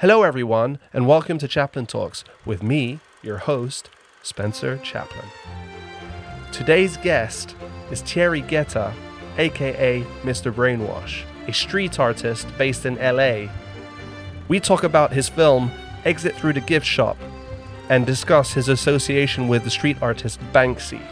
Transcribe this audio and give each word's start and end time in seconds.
Hello, 0.00 0.22
everyone, 0.22 0.78
and 0.94 1.06
welcome 1.06 1.36
to 1.36 1.46
Chaplin 1.46 1.84
Talks 1.84 2.24
with 2.46 2.62
me, 2.62 3.00
your 3.22 3.36
host, 3.36 3.90
Spencer 4.22 4.78
Chaplin. 4.78 5.26
Today's 6.52 6.96
guest 6.96 7.54
is 7.90 8.00
Thierry 8.00 8.40
Guetta, 8.40 8.94
aka 9.36 10.02
Mr. 10.22 10.50
Brainwash, 10.50 11.24
a 11.46 11.52
street 11.52 12.00
artist 12.00 12.48
based 12.56 12.86
in 12.86 12.94
LA. 12.94 13.52
We 14.48 14.58
talk 14.58 14.84
about 14.84 15.12
his 15.12 15.28
film 15.28 15.70
Exit 16.06 16.34
Through 16.34 16.54
the 16.54 16.62
Gift 16.62 16.86
Shop 16.86 17.18
and 17.90 18.06
discuss 18.06 18.54
his 18.54 18.70
association 18.70 19.48
with 19.48 19.64
the 19.64 19.70
street 19.70 19.98
artist 20.00 20.40
Banksy. 20.50 21.02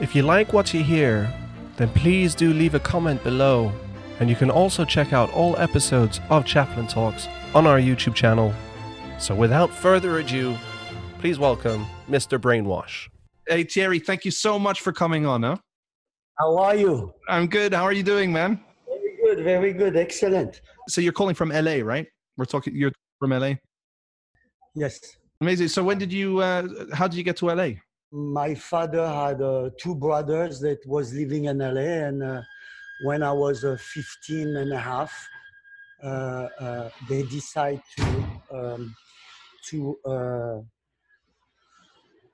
If 0.00 0.14
you 0.14 0.22
like 0.22 0.52
what 0.52 0.72
you 0.72 0.84
hear, 0.84 1.28
then 1.76 1.88
please 1.88 2.36
do 2.36 2.52
leave 2.52 2.76
a 2.76 2.78
comment 2.78 3.24
below. 3.24 3.72
And 4.20 4.30
you 4.30 4.36
can 4.36 4.48
also 4.48 4.84
check 4.84 5.12
out 5.12 5.32
all 5.32 5.56
episodes 5.56 6.20
of 6.30 6.46
Chaplin 6.46 6.86
Talks 6.86 7.26
on 7.54 7.66
our 7.66 7.78
YouTube 7.78 8.14
channel. 8.14 8.52
So 9.18 9.34
without 9.34 9.70
further 9.70 10.18
ado, 10.18 10.56
please 11.18 11.38
welcome 11.38 11.86
Mr. 12.08 12.40
Brainwash. 12.40 13.08
Hey 13.46 13.64
Thierry, 13.64 13.98
thank 13.98 14.24
you 14.24 14.30
so 14.30 14.58
much 14.58 14.80
for 14.80 14.92
coming 14.92 15.26
on. 15.26 15.42
Huh? 15.42 15.56
How 16.38 16.56
are 16.58 16.74
you? 16.74 17.12
I'm 17.28 17.46
good. 17.46 17.74
How 17.74 17.82
are 17.82 17.92
you 17.92 18.02
doing, 18.02 18.32
man? 18.32 18.60
Very 18.88 19.16
good, 19.22 19.44
very 19.44 19.72
good, 19.72 19.96
excellent. 19.96 20.62
So 20.88 21.00
you're 21.00 21.12
calling 21.12 21.34
from 21.34 21.50
LA, 21.50 21.80
right? 21.82 22.06
We're 22.36 22.46
talking. 22.46 22.74
You're 22.74 22.92
from 23.18 23.30
LA. 23.30 23.54
Yes. 24.74 24.98
Amazing. 25.40 25.68
So 25.68 25.84
when 25.84 25.98
did 25.98 26.12
you? 26.12 26.38
Uh, 26.38 26.68
how 26.94 27.06
did 27.06 27.16
you 27.16 27.22
get 27.22 27.36
to 27.38 27.46
LA? 27.46 27.70
My 28.12 28.54
father 28.54 29.06
had 29.06 29.42
uh, 29.42 29.70
two 29.78 29.94
brothers 29.94 30.60
that 30.60 30.78
was 30.86 31.12
living 31.12 31.44
in 31.44 31.58
LA, 31.58 32.06
and 32.08 32.22
uh, 32.22 32.42
when 33.04 33.22
I 33.22 33.32
was 33.32 33.64
uh, 33.64 33.76
15 33.78 34.56
and 34.56 34.72
a 34.72 34.78
half, 34.78 35.28
they 36.02 37.22
decide 37.30 37.82
to 37.96 38.24
um, 38.52 38.94
to 39.70 39.96
uh, 40.04 40.60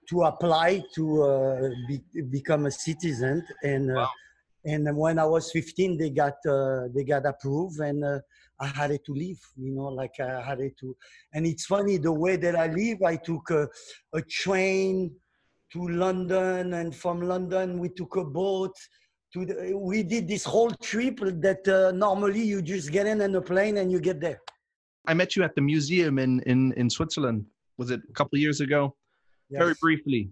to 0.08 0.22
apply 0.22 0.82
to 0.94 1.22
uh, 1.22 1.68
be, 1.86 2.02
become 2.30 2.66
a 2.66 2.70
citizen, 2.70 3.44
and 3.62 3.90
uh, 3.90 3.94
Wow. 3.94 4.08
and 4.64 4.96
when 4.96 5.18
I 5.18 5.24
was 5.24 5.50
15, 5.52 5.98
they 5.98 6.10
got 6.10 6.34
uh, 6.48 6.88
they 6.94 7.04
got 7.04 7.26
approved, 7.26 7.80
and 7.80 8.04
uh, 8.04 8.20
I 8.60 8.66
had 8.66 8.90
to 9.04 9.12
leave. 9.12 9.40
You 9.56 9.72
know, 9.74 9.88
like 9.88 10.18
I 10.20 10.40
had 10.42 10.58
to. 10.80 10.96
And 11.32 11.46
it's 11.46 11.66
funny 11.66 11.98
the 11.98 12.12
way 12.12 12.36
that 12.36 12.56
I 12.56 12.66
live. 12.68 13.02
I 13.02 13.16
took 13.16 13.50
a, 13.50 13.68
a 14.14 14.22
train 14.22 15.14
to 15.72 15.88
London, 15.88 16.74
and 16.74 16.94
from 16.94 17.20
London 17.20 17.78
we 17.78 17.90
took 17.90 18.16
a 18.16 18.24
boat. 18.24 18.74
To 19.34 19.44
the, 19.44 19.76
we 19.76 20.02
did 20.02 20.26
this 20.26 20.44
whole 20.44 20.70
trip 20.70 21.18
that 21.20 21.68
uh, 21.68 21.92
normally 21.92 22.42
you 22.42 22.62
just 22.62 22.90
get 22.90 23.06
in 23.06 23.20
on 23.20 23.34
a 23.34 23.42
plane 23.42 23.76
and 23.76 23.92
you 23.92 24.00
get 24.00 24.20
there. 24.20 24.40
I 25.06 25.14
met 25.14 25.36
you 25.36 25.42
at 25.42 25.54
the 25.54 25.60
museum 25.60 26.18
in 26.18 26.40
in 26.40 26.72
in 26.72 26.88
Switzerland. 26.88 27.44
Was 27.76 27.90
it 27.90 28.00
a 28.08 28.12
couple 28.12 28.36
of 28.36 28.40
years 28.40 28.60
ago? 28.60 28.94
Very 29.50 29.74
briefly, 29.80 30.30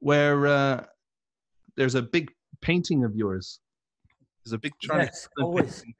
where 0.00 0.46
uh, 0.46 0.84
there's 1.76 1.94
a 1.96 2.02
big 2.02 2.30
painting 2.60 3.04
of 3.04 3.14
yours. 3.16 3.60
There's 4.44 4.52
a 4.52 4.58
big 4.58 4.72
Charlie 4.80 5.04
Yes, 5.04 5.28
always. 5.40 5.74
painting. 5.76 5.94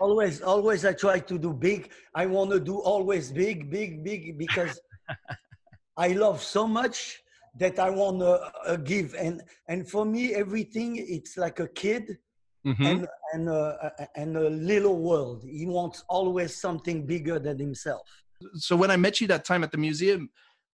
always 0.00 0.42
always 0.42 0.84
i 0.84 0.92
try 0.92 1.18
to 1.20 1.38
do 1.38 1.52
big 1.52 1.90
i 2.22 2.26
want 2.26 2.50
to 2.50 2.58
do 2.58 2.76
always 2.92 3.30
big 3.30 3.70
big 3.70 4.02
big 4.08 4.36
because 4.36 4.74
i 5.96 6.08
love 6.24 6.42
so 6.42 6.66
much 6.66 7.22
that 7.58 7.78
i 7.78 7.90
want 7.90 8.18
to 8.20 8.32
uh, 8.70 8.76
give 8.76 9.14
and 9.14 9.42
and 9.68 9.88
for 9.88 10.04
me 10.04 10.34
everything 10.34 10.96
it's 10.96 11.36
like 11.36 11.60
a 11.60 11.68
kid 11.68 12.18
Mhm. 12.66 12.86
and 12.90 13.06
and 13.34 13.48
uh, 13.50 13.76
uh, 13.82 14.06
and 14.16 14.38
a 14.38 14.48
little 14.48 14.98
world 14.98 15.44
he 15.44 15.66
wants 15.66 16.02
always 16.08 16.56
something 16.56 17.04
bigger 17.04 17.38
than 17.38 17.58
himself 17.58 18.08
so 18.54 18.76
when 18.76 18.90
I 18.90 18.96
met 18.96 19.20
you 19.20 19.26
that 19.28 19.44
time 19.44 19.64
at 19.64 19.72
the 19.72 19.78
museum, 19.78 20.30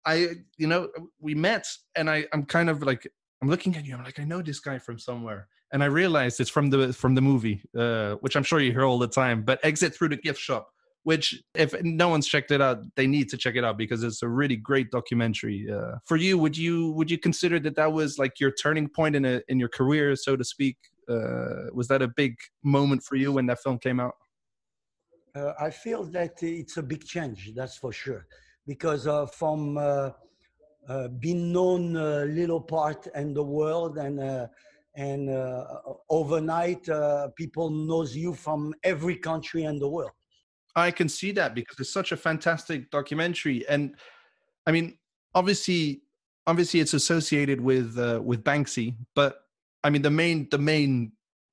I, 0.05 0.29
you 0.57 0.67
know, 0.67 0.89
we 1.19 1.35
met 1.35 1.67
and 1.97 2.09
I, 2.09 2.27
I'm 2.33 2.45
kind 2.45 2.71
of 2.71 2.83
like, 2.83 3.11
I'm 3.43 3.49
looking 3.49 3.77
at 3.77 3.85
you. 3.85 3.95
I'm 3.97 4.05
like, 4.05 4.19
I 4.21 4.25
know 4.25 4.43
this 4.43 4.61
guy 4.61 4.79
from 4.79 4.99
somewhere. 4.99 5.49
And 5.73 5.83
I 5.83 5.87
realized 5.87 6.39
it's 6.41 6.50
from 6.50 6.71
the, 6.71 6.93
from 6.93 7.15
the 7.15 7.21
movie, 7.21 7.61
uh, 7.77 8.15
which 8.21 8.37
I'm 8.37 8.45
sure 8.45 8.61
you 8.61 8.73
hear 8.73 8.84
all 8.84 8.99
the 8.99 9.09
time, 9.09 9.43
but 9.43 9.59
exit 9.65 9.95
through 9.95 10.11
the 10.11 10.17
gift 10.17 10.39
shop, 10.39 10.69
which 11.06 11.41
if 11.55 11.71
no 11.83 12.09
one's 12.09 12.27
checked 12.27 12.50
it 12.50 12.61
out, 12.61 12.78
they 12.97 13.06
need 13.06 13.28
to 13.28 13.37
check 13.37 13.55
it 13.55 13.65
out 13.65 13.77
because 13.78 14.03
it's 14.03 14.22
a 14.22 14.28
really 14.28 14.56
great 14.56 14.91
documentary. 14.91 15.67
Uh, 15.72 15.93
for 16.05 16.17
you, 16.17 16.37
would 16.37 16.56
you, 16.56 16.91
would 16.97 17.09
you 17.09 17.19
consider 17.19 17.61
that 17.61 17.77
that 17.77 17.93
was 17.93 18.19
like 18.19 18.41
your 18.41 18.50
turning 18.50 18.89
point 18.89 19.15
in 19.15 19.25
a, 19.25 19.41
in 19.47 19.61
your 19.61 19.69
career, 19.69 20.17
so 20.17 20.34
to 20.34 20.43
speak? 20.43 20.77
Uh, 21.09 21.71
was 21.72 21.87
that 21.87 22.03
a 22.03 22.09
big 22.09 22.34
moment 22.65 23.05
for 23.05 23.15
you 23.15 23.33
when 23.33 23.47
that 23.47 23.59
film 23.62 23.78
came 23.78 24.00
out? 24.00 24.15
uh, 25.37 25.53
I 25.61 25.71
feel 25.71 26.03
that 26.17 26.43
it's 26.43 26.77
a 26.77 26.83
big 26.83 27.05
change, 27.05 27.53
that's 27.55 27.77
for 27.77 27.93
sure. 27.93 28.27
Because 28.67 29.06
uh, 29.06 29.27
from 29.27 29.78
uh, 29.78 30.11
uh, 30.88 31.09
being 31.21 31.53
known 31.53 31.93
little 32.34 32.61
part 32.61 33.06
in 33.15 33.34
the 33.34 33.44
world 33.44 33.99
and 33.99 34.49
and 34.97 35.28
overnight, 36.09 36.88
people 37.37 37.71
knows 37.71 38.17
you 38.17 38.33
from 38.33 38.75
every 38.83 39.17
country 39.17 39.65
in 39.65 39.78
the 39.78 39.88
world. 39.88 40.17
I 40.76 40.91
can 40.91 41.09
see 41.09 41.32
that 41.32 41.54
because 41.54 41.81
it's 41.81 41.92
such 41.92 42.12
a 42.12 42.16
fantastic 42.16 42.91
documentary, 42.91 43.66
and 43.66 43.97
I 44.66 44.72
mean, 44.72 44.98
obviously, 45.34 46.03
obviously, 46.47 46.81
it's 46.81 46.92
associated 46.92 47.60
with 47.60 47.98
uh, 47.98 48.20
with 48.22 48.44
Banksy, 48.44 48.94
but 49.14 49.41
I 49.82 49.91
mean, 49.91 50.03
the 50.03 50.10
main 50.10 50.48
the 50.50 50.59
main 50.59 51.12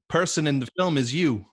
person 0.09 0.45
in 0.45 0.59
the 0.59 0.67
film 0.77 0.97
is 0.97 1.13
you. 1.13 1.45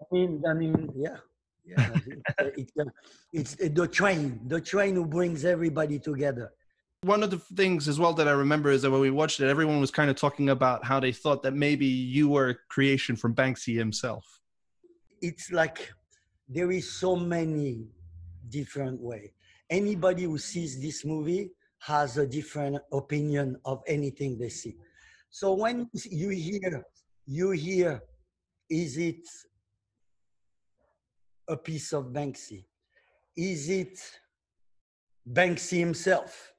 I 0.00 0.04
mean, 0.12 0.42
I 0.46 0.52
mean, 0.52 0.92
yeah, 0.94 1.16
yeah. 1.64 1.96
it's, 2.38 2.72
uh, 2.78 2.84
it's 3.32 3.54
the 3.54 3.88
train, 3.88 4.40
the 4.46 4.60
train 4.60 4.94
who 4.94 5.06
brings 5.06 5.46
everybody 5.46 5.98
together. 5.98 6.52
One 7.02 7.22
of 7.22 7.30
the 7.30 7.38
things 7.38 7.88
as 7.88 7.98
well 7.98 8.12
that 8.14 8.28
I 8.28 8.32
remember 8.32 8.70
is 8.70 8.82
that 8.82 8.90
when 8.90 9.00
we 9.00 9.10
watched 9.10 9.40
it, 9.40 9.48
everyone 9.48 9.80
was 9.80 9.90
kind 9.90 10.10
of 10.10 10.16
talking 10.16 10.50
about 10.50 10.84
how 10.84 11.00
they 11.00 11.12
thought 11.12 11.42
that 11.42 11.52
maybe 11.52 11.86
you 11.86 12.28
were 12.28 12.50
a 12.50 12.54
creation 12.68 13.16
from 13.16 13.34
Banksy 13.34 13.76
himself. 13.76 14.24
it's 15.20 15.50
like 15.52 15.92
there 16.48 16.70
is 16.70 16.92
so 16.92 17.16
many 17.16 17.86
different 18.48 19.00
way. 19.00 19.32
Anybody 19.70 20.24
who 20.24 20.38
sees 20.38 20.80
this 20.80 21.04
movie 21.04 21.50
has 21.78 22.18
a 22.18 22.26
different 22.26 22.78
opinion 22.92 23.56
of 23.64 23.82
anything 23.86 24.38
they 24.38 24.48
see. 24.48 24.76
So 25.30 25.52
when 25.54 25.88
you 25.92 26.28
hear 26.30 26.84
you 27.26 27.50
hear 27.52 28.02
is 28.70 28.96
it 28.98 29.26
a 31.48 31.56
piece 31.56 31.92
of 31.92 32.06
banksy? 32.06 32.64
Is 33.36 33.68
it 33.68 33.98
banksy 35.30 35.78
himself? 35.78 36.52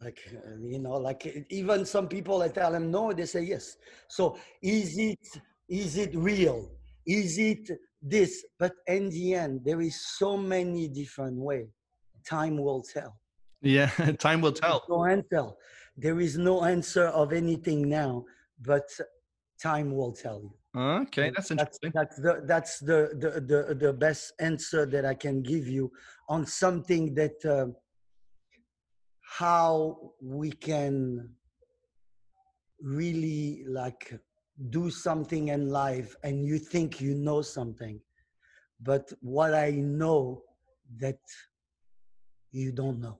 Like 0.00 0.20
you 0.60 0.78
know 0.78 0.92
like 0.92 1.46
even 1.50 1.84
some 1.84 2.06
people 2.08 2.40
i 2.42 2.48
tell 2.48 2.70
them 2.72 2.90
no 2.90 3.12
they 3.12 3.26
say 3.26 3.42
yes. 3.42 3.76
So 4.08 4.38
is 4.62 4.96
it 4.96 5.26
is 5.68 5.96
it 5.96 6.14
real? 6.14 6.70
Is 7.04 7.38
it 7.38 7.70
this 8.02 8.44
but 8.58 8.72
in 8.86 9.10
the 9.10 9.34
end 9.34 9.60
there 9.64 9.80
is 9.80 10.00
so 10.18 10.36
many 10.36 10.88
different 10.88 11.36
way 11.36 11.68
time 12.26 12.56
will 12.56 12.82
tell 12.82 13.18
Yeah, 13.62 13.90
time 14.18 14.40
will 14.40 14.52
tell. 14.52 14.84
no 14.88 15.04
answer 15.04 15.46
there 15.96 16.20
is 16.20 16.38
no 16.38 16.64
answer 16.64 17.06
of 17.06 17.32
anything 17.32 17.88
now 17.88 18.24
but 18.60 18.88
time 19.60 19.94
will 19.94 20.12
tell 20.12 20.40
you 20.42 20.54
Okay, 20.76 21.30
that's 21.34 21.48
that's 21.48 21.50
interesting. 21.50 21.92
that's 21.92 22.16
the 22.20 22.42
that's 22.46 22.78
the 22.80 23.10
the 23.18 23.30
the, 23.40 23.74
the 23.74 23.92
best 23.92 24.32
answer 24.38 24.86
that 24.86 25.04
i 25.04 25.14
can 25.14 25.42
give 25.42 25.66
you 25.66 25.90
on 26.28 26.46
something 26.46 27.14
that 27.14 27.44
uh, 27.44 27.66
how 29.40 29.98
we 30.22 30.50
can 30.52 31.28
really 32.80 33.64
like 33.68 34.14
do 34.70 34.90
something 34.90 35.48
in 35.48 35.70
life 35.70 36.16
and 36.24 36.44
you 36.44 36.58
think 36.58 37.00
you 37.00 37.14
know 37.14 37.42
something 37.42 38.00
but 38.80 39.12
what 39.20 39.54
i 39.54 39.70
know 39.70 40.42
that 40.98 41.18
you 42.50 42.72
don't 42.72 43.00
know 43.00 43.18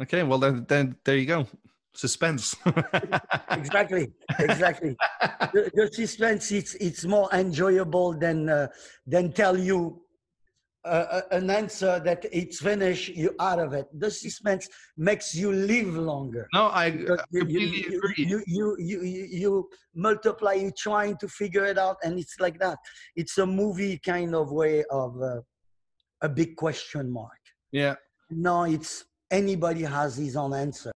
Okay, 0.00 0.22
well 0.22 0.38
then, 0.38 0.64
then 0.68 0.96
there 1.04 1.16
you 1.16 1.26
go. 1.26 1.46
Suspense. 1.94 2.54
exactly 3.50 4.12
exactly 4.38 4.94
the, 5.52 5.68
the 5.74 5.90
suspense 5.92 6.52
it's 6.52 6.74
it's 6.76 7.04
more 7.04 7.28
enjoyable 7.32 8.12
than 8.12 8.48
uh, 8.48 8.68
than 9.04 9.32
tell 9.32 9.58
you 9.58 10.00
uh, 10.88 11.22
an 11.30 11.50
answer 11.50 12.00
that 12.00 12.24
it's 12.32 12.60
finished 12.60 13.08
you 13.08 13.34
out 13.40 13.58
of 13.58 13.72
it 13.72 13.86
the 13.98 14.10
suspense 14.10 14.68
makes 14.96 15.34
you 15.34 15.52
live 15.52 15.94
longer 15.94 16.48
no, 16.54 16.66
I 16.66 16.90
Because 16.90 17.24
you, 17.30 17.40
you, 17.40 17.44
completely 17.44 17.92
you, 17.92 17.98
agree. 17.98 18.14
you, 18.16 18.42
you, 18.46 18.76
you, 18.78 19.02
you, 19.02 19.26
you 19.42 19.68
multiply 19.94 20.54
you 20.54 20.70
trying 20.76 21.16
to 21.18 21.28
figure 21.28 21.64
it 21.64 21.78
out 21.78 21.96
and 22.04 22.18
it's 22.18 22.36
like 22.40 22.58
that 22.58 22.78
it's 23.16 23.38
a 23.38 23.46
movie 23.46 23.98
kind 23.98 24.34
of 24.34 24.52
way 24.52 24.84
of 24.90 25.20
uh, 25.22 25.40
a 26.22 26.28
big 26.28 26.56
question 26.56 27.10
mark 27.10 27.42
Yeah. 27.72 27.94
no 28.30 28.64
it's 28.64 29.04
anybody 29.30 29.82
has 29.82 30.16
his 30.16 30.36
own 30.36 30.54
answer 30.54 30.92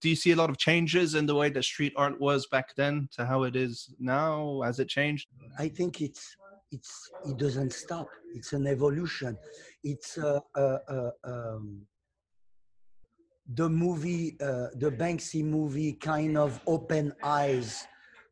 do 0.00 0.08
you 0.08 0.16
see 0.16 0.30
a 0.30 0.36
lot 0.36 0.48
of 0.48 0.56
changes 0.56 1.14
in 1.14 1.26
the 1.26 1.34
way 1.34 1.50
that 1.50 1.62
street 1.62 1.92
art 1.96 2.18
was 2.20 2.46
back 2.46 2.74
then 2.74 3.08
to 3.12 3.26
how 3.26 3.42
it 3.42 3.54
is 3.54 3.94
now? 3.98 4.62
Has 4.64 4.78
it 4.78 4.88
changed? 4.88 5.26
I 5.58 5.68
think 5.68 6.00
it's 6.00 6.36
it's 6.72 7.10
it 7.26 7.36
doesn't 7.38 7.72
stop. 7.72 8.08
It's 8.34 8.52
an 8.52 8.66
evolution. 8.66 9.36
It's 9.82 10.18
uh, 10.18 10.40
uh, 10.56 10.78
uh, 10.88 11.10
um, 11.24 11.82
the 13.54 13.68
movie, 13.68 14.36
uh, 14.40 14.68
the 14.76 14.90
Banksy 14.90 15.44
movie, 15.44 15.94
kind 15.94 16.38
of 16.38 16.60
open 16.66 17.12
eyes 17.22 17.86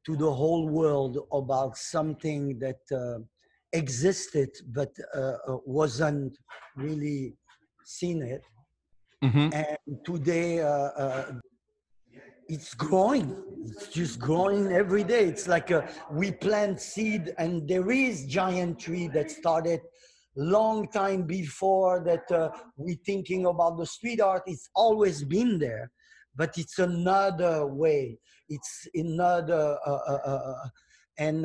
to 0.07 0.17
the 0.17 0.33
whole 0.33 0.69
world 0.69 1.19
about 1.33 1.77
something 1.77 2.59
that 2.61 2.81
uh, 2.93 3.19
existed 3.73 4.51
but 4.69 4.93
wasn't 5.67 6.39
really 6.77 7.37
seen 7.85 8.23
it. 8.23 8.45
Mhm. 9.23 9.53
And 9.53 10.05
today, 10.05 10.61
it's 12.49 12.75
growing. 12.75 13.37
It's 13.67 13.89
just 13.89 14.19
growing 14.19 14.73
every 14.73 15.05
day. 15.05 15.25
It's 15.25 15.47
like 15.47 15.71
uh 15.71 15.83
we 16.11 16.33
plant 16.33 16.81
seed, 16.81 17.35
and 17.39 17.69
there 17.69 17.91
is 17.91 18.27
giant 18.27 18.79
tree 18.79 19.09
that 19.09 19.31
started 19.31 19.81
long 20.37 20.89
time 20.89 21.23
before 21.23 22.01
that. 22.05 22.31
Uh, 22.31 22.51
we 22.77 22.95
thinking 22.95 23.47
about 23.47 23.77
the 23.77 23.87
street 23.87 24.21
art. 24.21 24.43
It's 24.47 24.69
always 24.75 25.25
been 25.25 25.59
there, 25.59 25.91
but 26.37 26.57
it's 26.57 26.79
another 26.79 27.67
way. 27.67 28.19
It's 28.49 28.89
another, 28.95 29.77
uh, 29.87 29.91
uh, 29.91 30.21
uh, 30.25 30.31
uh, 30.31 30.69
and 31.19 31.43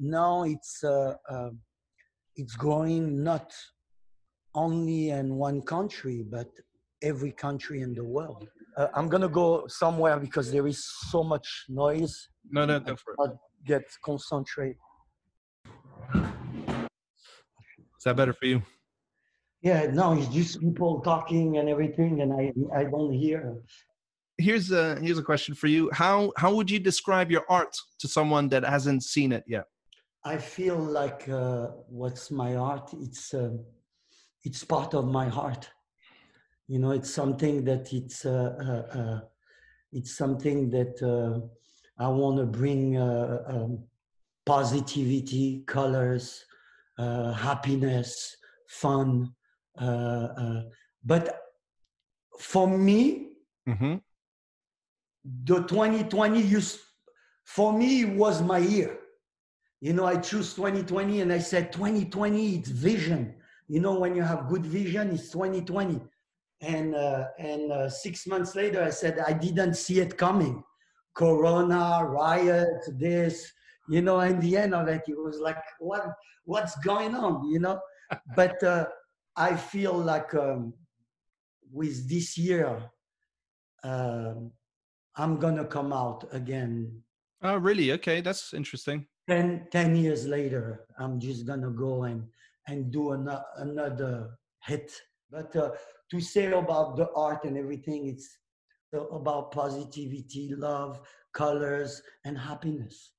now 0.00 0.42
it's 0.42 0.82
uh, 0.82 1.14
it's 2.34 2.56
growing 2.56 3.22
not 3.22 3.52
only 4.54 5.10
in 5.10 5.36
one 5.36 5.62
country, 5.62 6.24
but 6.28 6.48
every 7.02 7.32
country 7.32 7.82
in 7.82 7.94
the 7.94 8.04
world. 8.04 8.48
Uh, 8.78 8.86
I'm 8.94 9.08
gonna 9.08 9.28
go 9.28 9.66
somewhere 9.66 10.20
because 10.20 10.52
there 10.52 10.66
is 10.68 10.86
so 11.10 11.24
much 11.24 11.64
noise. 11.68 12.28
No, 12.48 12.64
no, 12.64 12.78
go 12.78 12.94
for 12.94 13.14
it. 13.18 13.32
Get 13.66 13.82
concentrate. 14.04 14.76
Is 16.14 18.04
that 18.04 18.16
better 18.16 18.32
for 18.32 18.46
you? 18.46 18.62
Yeah, 19.62 19.86
no, 19.86 20.12
it's 20.12 20.28
just 20.28 20.60
people 20.60 21.00
talking 21.00 21.58
and 21.58 21.68
everything, 21.68 22.20
and 22.22 22.32
I 22.32 22.52
I 22.80 22.84
don't 22.84 23.12
hear. 23.12 23.40
Here's 24.38 24.70
a 24.70 25.00
here's 25.00 25.18
a 25.18 25.24
question 25.24 25.56
for 25.56 25.66
you. 25.66 25.90
How 25.92 26.32
how 26.36 26.54
would 26.54 26.70
you 26.70 26.78
describe 26.78 27.32
your 27.32 27.44
art 27.48 27.74
to 27.98 28.06
someone 28.06 28.48
that 28.50 28.62
hasn't 28.62 29.02
seen 29.02 29.32
it 29.32 29.42
yet? 29.48 29.64
I 30.24 30.36
feel 30.38 30.78
like 30.78 31.28
uh, 31.28 31.66
what's 31.88 32.30
my 32.30 32.54
art? 32.54 32.94
It's 33.00 33.34
uh, 33.34 33.56
it's 34.44 34.62
part 34.62 34.94
of 34.94 35.08
my 35.08 35.26
heart. 35.26 35.68
You 36.68 36.78
know, 36.78 36.92
it's 36.92 37.10
something 37.10 37.64
that 37.64 37.92
it's 37.92 38.26
uh, 38.26 38.54
uh, 38.94 38.98
uh, 38.98 39.20
it's 39.92 40.16
something 40.16 40.70
that 40.70 41.02
uh, 41.02 41.40
I 42.02 42.08
want 42.08 42.38
to 42.38 42.46
bring 42.46 42.96
uh, 42.98 43.42
um, 43.46 43.84
positivity, 44.46 45.64
colors, 45.66 46.44
uh, 46.98 47.32
happiness, 47.32 48.36
fun. 48.68 49.34
Uh, 49.80 49.84
uh, 49.84 50.62
but 51.04 51.40
for 52.38 52.68
me, 52.68 53.30
Mm-hmm. 53.68 53.96
the 55.44 55.62
2020 55.64 56.40
used 56.40 56.80
for 57.44 57.72
me 57.72 58.02
it 58.02 58.16
was 58.16 58.42
my 58.42 58.58
year 58.58 58.98
you 59.80 59.92
know 59.92 60.04
i 60.06 60.16
choose 60.16 60.54
2020 60.54 61.20
and 61.20 61.32
i 61.32 61.38
said 61.38 61.72
2020 61.72 62.56
it's 62.56 62.70
vision 62.70 63.34
you 63.68 63.80
know 63.80 63.98
when 63.98 64.14
you 64.14 64.22
have 64.22 64.48
good 64.48 64.64
vision 64.64 65.10
it's 65.10 65.30
2020 65.30 66.00
and 66.60 66.94
uh, 66.94 67.26
and 67.38 67.70
uh, 67.72 67.88
six 67.88 68.26
months 68.26 68.54
later 68.54 68.82
i 68.82 68.90
said 68.90 69.18
i 69.26 69.32
didn't 69.32 69.74
see 69.74 70.00
it 70.00 70.16
coming 70.16 70.62
corona 71.14 72.04
riot 72.04 72.82
this 72.98 73.50
you 73.88 74.02
know 74.02 74.20
in 74.20 74.38
the 74.40 74.56
end 74.56 74.74
of 74.74 74.88
it 74.88 75.02
it 75.06 75.16
was 75.16 75.38
like 75.40 75.62
what 75.78 76.04
what's 76.44 76.76
going 76.78 77.14
on 77.14 77.48
you 77.48 77.58
know 77.58 77.78
but 78.36 78.62
uh, 78.62 78.86
i 79.36 79.54
feel 79.54 79.94
like 79.94 80.34
um, 80.34 80.72
with 81.72 82.08
this 82.08 82.36
year 82.36 82.90
um, 83.84 84.50
I'm 85.18 85.36
gonna 85.38 85.64
come 85.64 85.92
out 85.92 86.28
again. 86.32 87.02
Oh, 87.42 87.56
really? 87.56 87.92
Okay, 87.92 88.20
that's 88.20 88.54
interesting. 88.54 89.06
10, 89.28 89.68
10 89.70 89.96
years 89.96 90.26
later, 90.26 90.86
I'm 90.98 91.20
just 91.20 91.46
gonna 91.46 91.70
go 91.70 92.04
and 92.04 92.24
and 92.68 92.92
do 92.92 93.12
another, 93.12 93.44
another 93.56 94.30
hit. 94.64 94.92
But 95.30 95.54
uh, 95.56 95.70
to 96.10 96.20
say 96.20 96.52
about 96.52 96.96
the 96.96 97.10
art 97.14 97.44
and 97.44 97.56
everything, 97.56 98.06
it's 98.06 98.38
about 98.92 99.52
positivity, 99.52 100.54
love, 100.56 101.00
colors, 101.32 102.02
and 102.24 102.38
happiness. 102.38 103.12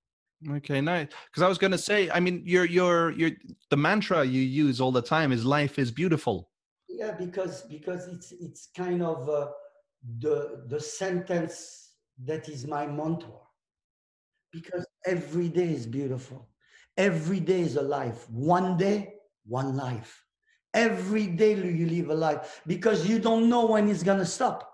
Okay, 0.50 0.80
nice. 0.82 1.08
Because 1.28 1.44
I 1.44 1.50
was 1.50 1.58
going 1.58 1.72
to 1.72 1.78
say, 1.78 2.10
I 2.10 2.20
mean, 2.20 2.42
your 2.46 2.66
your 2.66 3.12
your 3.12 3.32
the 3.70 3.78
mantra 3.78 4.24
you 4.24 4.42
use 4.42 4.80
all 4.80 4.92
the 4.92 5.02
time 5.02 5.32
is 5.32 5.44
"life 5.44 5.78
is 5.78 5.92
beautiful." 5.92 6.50
Yeah, 6.88 7.12
because 7.12 7.64
because 7.64 8.08
it's 8.08 8.32
it's 8.32 8.70
kind 8.76 9.04
of 9.04 9.30
uh, 9.30 9.50
the 10.20 10.64
the 10.68 10.80
sentence 10.80 11.92
that 12.26 12.48
is 12.48 12.66
my 12.66 12.88
mentor. 12.88 13.42
Because 14.52 14.88
every 15.06 15.50
day 15.50 15.74
is 15.74 15.86
beautiful. 15.86 16.50
Every 16.98 17.40
day 17.40 17.62
is 17.62 17.76
a 17.76 17.82
life. 17.82 18.30
One 18.30 18.78
day, 18.78 19.14
one 19.46 19.76
life. 19.76 20.24
Every 20.74 21.28
day 21.28 21.56
you 21.56 21.88
live 21.88 22.10
a 22.10 22.14
life 22.14 22.62
because 22.68 23.08
you 23.08 23.20
don't 23.20 23.50
know 23.50 23.66
when 23.66 23.90
it's 23.90 24.04
gonna 24.04 24.26
stop. 24.26 24.72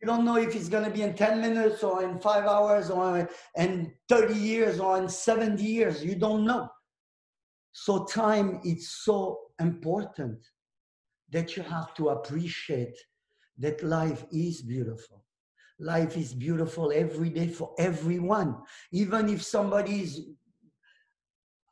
You 0.00 0.06
don't 0.06 0.24
know 0.24 0.36
if 0.36 0.54
it's 0.54 0.68
gonna 0.68 0.90
be 0.90 1.02
in 1.02 1.14
10 1.14 1.40
minutes 1.40 1.82
or 1.82 2.02
in 2.02 2.18
five 2.18 2.44
hours 2.44 2.90
or 2.90 3.28
in 3.56 3.94
30 4.08 4.34
years 4.34 4.78
or 4.78 4.98
in 4.98 5.08
70 5.08 5.62
years. 5.62 6.04
You 6.04 6.16
don't 6.16 6.44
know. 6.44 6.68
So 7.72 8.04
time 8.04 8.60
is 8.64 8.90
so 8.90 9.38
important 9.58 10.38
that 11.30 11.56
you 11.56 11.62
have 11.62 11.94
to 11.94 12.10
appreciate 12.10 12.96
that 13.58 13.82
life 13.82 14.24
is 14.32 14.62
beautiful. 14.62 15.24
Life 15.78 16.16
is 16.16 16.32
beautiful 16.34 16.92
every 16.94 17.30
day 17.30 17.48
for 17.48 17.74
everyone. 17.78 18.56
Even 18.92 19.28
if 19.28 19.42
somebody's 19.42 20.20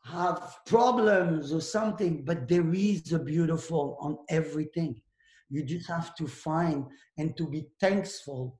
have 0.04 0.58
problems 0.66 1.52
or 1.52 1.60
something, 1.60 2.24
but 2.24 2.46
there 2.48 2.72
is 2.74 3.12
a 3.12 3.18
beautiful 3.18 3.96
on 4.00 4.18
everything. 4.28 5.00
You 5.48 5.64
just 5.64 5.88
have 5.88 6.14
to 6.16 6.26
find 6.26 6.84
and 7.16 7.36
to 7.36 7.48
be 7.48 7.66
thankful 7.80 8.58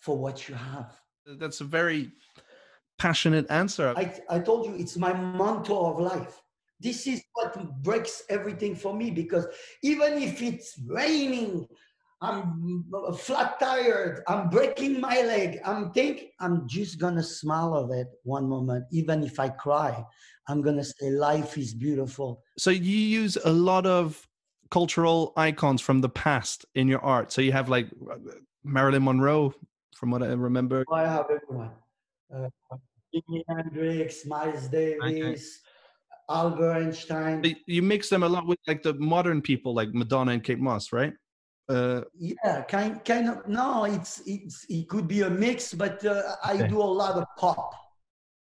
for 0.00 0.16
what 0.16 0.48
you 0.48 0.54
have. 0.54 0.98
That's 1.38 1.60
a 1.60 1.64
very 1.64 2.10
passionate 2.98 3.50
answer. 3.50 3.92
I, 3.96 4.14
I 4.30 4.38
told 4.38 4.66
you 4.66 4.74
it's 4.76 4.96
my 4.96 5.12
motto 5.12 5.92
of 5.92 6.00
life. 6.00 6.42
This 6.80 7.06
is 7.06 7.22
what 7.32 7.82
breaks 7.82 8.22
everything 8.28 8.74
for 8.74 8.94
me 8.94 9.10
because 9.10 9.46
even 9.82 10.14
if 10.22 10.42
it's 10.42 10.78
raining, 10.86 11.66
I'm 12.22 12.84
flat 13.18 13.60
tired, 13.60 14.22
I'm 14.26 14.48
breaking 14.48 15.00
my 15.00 15.20
leg, 15.20 15.58
I'm 15.64 15.92
think 15.92 16.28
I'm 16.40 16.66
just 16.66 16.98
gonna 16.98 17.22
smile 17.22 17.74
of 17.74 17.90
it 17.90 18.08
one 18.22 18.48
moment, 18.48 18.86
even 18.90 19.22
if 19.22 19.38
I 19.38 19.50
cry. 19.50 20.02
I'm 20.48 20.62
gonna 20.62 20.84
say 20.84 21.10
life 21.10 21.58
is 21.58 21.74
beautiful. 21.74 22.42
So 22.56 22.70
you 22.70 22.96
use 22.96 23.36
a 23.44 23.52
lot 23.52 23.84
of 23.84 24.26
cultural 24.70 25.32
icons 25.36 25.80
from 25.80 26.00
the 26.00 26.08
past 26.08 26.64
in 26.74 26.88
your 26.88 27.04
art. 27.04 27.32
So 27.32 27.42
you 27.42 27.52
have 27.52 27.68
like 27.68 27.88
Marilyn 28.64 29.04
Monroe, 29.04 29.52
from 29.96 30.10
what 30.10 30.22
I 30.22 30.26
remember. 30.26 30.84
I 30.92 31.02
have 31.02 31.26
everyone. 31.30 31.70
Uh, 32.34 32.48
Jimi 33.14 33.42
Hendrix, 33.48 34.26
Miles 34.26 34.68
Davis, 34.68 35.60
Albert 36.28 36.72
Einstein. 36.72 37.56
You 37.66 37.82
mix 37.82 38.08
them 38.08 38.22
a 38.22 38.28
lot 38.28 38.46
with 38.46 38.58
like 38.66 38.82
the 38.82 38.94
modern 38.94 39.40
people, 39.40 39.74
like 39.74 39.88
Madonna 39.92 40.32
and 40.32 40.44
Kate 40.44 40.58
Moss, 40.58 40.92
right? 40.92 41.12
Uh, 41.68 42.02
Yeah, 42.14 42.62
kind 42.62 43.04
kind 43.04 43.28
of. 43.28 43.48
No, 43.48 43.84
it's 43.84 44.22
it's 44.26 44.64
it 44.68 44.88
could 44.88 45.08
be 45.08 45.22
a 45.22 45.30
mix, 45.30 45.74
but 45.74 46.04
uh, 46.04 46.22
I 46.44 46.54
Okay. 46.54 46.68
do 46.68 46.80
a 46.80 46.92
lot 47.02 47.16
of 47.16 47.24
pop 47.38 47.74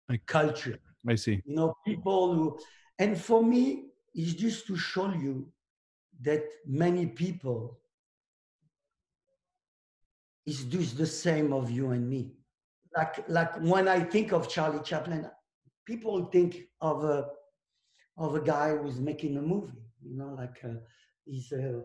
Okay. 0.09 0.21
culture. 0.27 0.77
I 1.09 1.15
see. 1.15 1.41
You 1.45 1.55
know, 1.55 1.73
people 1.85 2.33
who, 2.35 2.59
and 2.99 3.19
for 3.19 3.43
me, 3.43 3.85
it's 4.13 4.33
just 4.33 4.67
to 4.67 4.77
show 4.77 5.11
you 5.11 5.51
that 6.21 6.43
many 6.67 7.07
people 7.07 7.79
is 10.45 10.63
just 10.65 10.97
the 10.97 11.05
same 11.07 11.51
of 11.53 11.69
you 11.71 11.91
and 11.91 12.07
me. 12.07 12.31
Like 12.95 13.27
like 13.27 13.55
when 13.61 13.87
I 13.87 13.99
think 14.01 14.31
of 14.33 14.47
Charlie 14.47 14.83
Chaplin, 14.83 15.27
people 15.85 16.25
think 16.25 16.69
of 16.79 17.03
a 17.03 17.27
of 18.17 18.35
a 18.35 18.41
guy 18.41 18.75
who's 18.77 18.99
making 18.99 19.37
a 19.37 19.41
movie. 19.41 19.81
You 20.03 20.15
know, 20.17 20.35
like 20.37 20.57
uh, 20.63 20.77
he's 21.25 21.51
a 21.51 21.81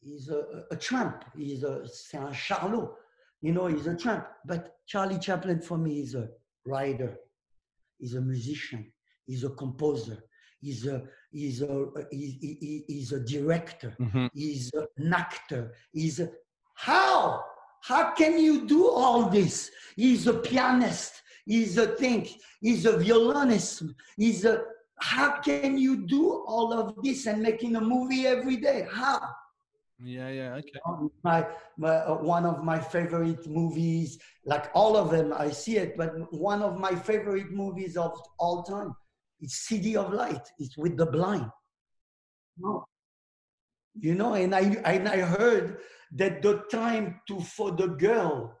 he's 0.00 0.28
a, 0.28 0.64
a 0.70 0.76
tramp. 0.76 1.24
He's 1.36 1.62
a 1.62 1.86
c'est 1.88 2.18
un 2.18 2.32
charlot. 2.32 2.94
You 3.42 3.52
know, 3.52 3.66
he's 3.66 3.86
a 3.86 3.96
tramp. 3.96 4.26
But 4.44 4.76
Charlie 4.86 5.18
Chaplin 5.18 5.60
for 5.60 5.78
me 5.78 6.00
is 6.00 6.14
a 6.14 6.28
writer. 6.64 7.16
He's 7.98 8.14
a 8.14 8.20
musician. 8.20 8.92
He's 9.26 9.44
a 9.44 9.50
composer. 9.50 10.18
He's 10.60 10.86
a 10.86 11.02
he's 11.30 11.62
a 11.62 11.86
he, 12.10 12.38
he- 12.40 12.58
he- 12.60 12.84
he's 12.94 13.12
a 13.12 13.20
director. 13.20 13.94
Mhm. 14.00 14.30
He's 14.32 14.70
an 14.96 15.12
actor. 15.12 15.74
He's 15.92 16.20
a 16.20 16.30
how 16.74 17.44
How 17.82 18.14
can 18.14 18.38
you 18.46 18.66
do 18.66 18.88
all 18.88 19.28
this? 19.30 19.70
He's 19.96 20.26
a 20.26 20.34
pianist. 20.34 21.12
He's 21.44 21.78
a 21.78 21.86
thing. 22.02 22.26
He's 22.60 22.84
a 22.84 22.94
violinist. 22.98 23.82
He's 24.16 24.44
a. 24.44 24.54
How 24.98 25.40
can 25.40 25.78
you 25.78 25.92
do 26.06 26.22
all 26.52 26.72
of 26.72 26.86
this 27.04 27.26
and 27.26 27.40
making 27.42 27.76
a 27.76 27.80
movie 27.80 28.26
every 28.26 28.56
day? 28.56 28.80
How? 28.90 29.20
Yeah, 30.02 30.28
yeah, 30.28 30.54
okay. 30.56 30.78
My, 31.24 31.46
my 31.78 31.88
uh, 31.96 32.16
one 32.16 32.44
of 32.44 32.62
my 32.62 32.78
favorite 32.78 33.46
movies, 33.46 34.18
like 34.44 34.70
all 34.74 34.94
of 34.96 35.10
them, 35.10 35.32
I 35.32 35.50
see 35.50 35.78
it, 35.78 35.96
but 35.96 36.12
one 36.32 36.62
of 36.62 36.78
my 36.78 36.94
favorite 36.94 37.50
movies 37.50 37.96
of 37.96 38.12
all 38.38 38.62
time 38.62 38.94
is 39.40 39.54
City 39.54 39.96
of 39.96 40.12
Light. 40.12 40.42
It's 40.58 40.76
with 40.76 40.98
the 40.98 41.06
blind. 41.06 41.50
No. 42.58 42.84
You 43.98 44.14
know, 44.14 44.34
and 44.34 44.54
I 44.54 44.60
and 44.84 45.08
I 45.08 45.20
heard 45.20 45.78
that 46.12 46.42
the 46.42 46.62
time 46.70 47.20
to 47.28 47.40
for 47.40 47.70
the 47.70 47.88
girl 47.88 48.54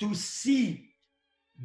to 0.00 0.14
see 0.14 0.88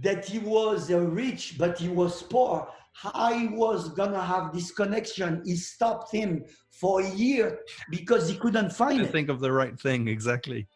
that 0.01 0.25
he 0.25 0.39
was 0.39 0.91
uh, 0.91 0.99
rich 0.99 1.55
but 1.57 1.77
he 1.77 1.87
was 1.87 2.23
poor 2.23 2.67
he 3.01 3.47
was 3.47 3.89
gonna 3.89 4.23
have 4.23 4.53
this 4.53 4.71
connection 4.71 5.41
he 5.45 5.55
stopped 5.55 6.11
him 6.11 6.43
for 6.69 7.01
a 7.01 7.09
year 7.11 7.59
because 7.89 8.29
he 8.29 8.35
couldn't 8.35 8.71
find 8.71 9.01
it 9.01 9.11
think 9.11 9.29
of 9.29 9.39
the 9.39 9.51
right 9.51 9.79
thing, 9.79 10.07
exactly. 10.07 10.67